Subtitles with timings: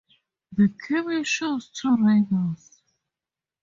[0.53, 2.81] The cameo shows two riders.